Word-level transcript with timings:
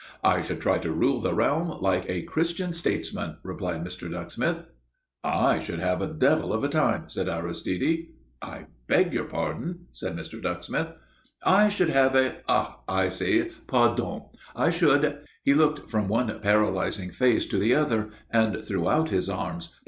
"I 0.23 0.41
should 0.41 0.59
try 0.59 0.79
to 0.79 0.91
rule 0.91 1.21
the 1.21 1.35
realm 1.35 1.79
like 1.79 2.09
a 2.09 2.23
Christian 2.23 2.73
statesman," 2.73 3.37
replied 3.43 3.83
Mr. 3.85 4.09
Ducksmith. 4.11 4.63
"I 5.23 5.59
should 5.59 5.77
have 5.77 6.01
a 6.01 6.07
devil 6.07 6.53
of 6.53 6.63
a 6.63 6.69
time!" 6.69 7.07
said 7.07 7.29
Aristide. 7.29 8.07
"I 8.41 8.65
beg 8.87 9.13
your 9.13 9.25
pardon?" 9.25 9.85
said 9.91 10.15
Mr. 10.15 10.41
Ducksmith. 10.41 10.93
"I 11.43 11.69
should 11.69 11.91
have 11.91 12.15
a 12.15 12.37
ah, 12.49 12.79
I 12.87 13.09
see 13.09 13.51
pardon. 13.67 14.23
I 14.55 14.71
should" 14.71 15.19
He 15.43 15.53
looked 15.53 15.87
from 15.87 16.07
one 16.07 16.39
paralyzing 16.39 17.11
face 17.11 17.45
to 17.45 17.59
the 17.59 17.75
other, 17.75 18.09
and 18.31 18.65
threw 18.65 18.89
out 18.89 19.09
his 19.11 19.29
arms. 19.29 19.69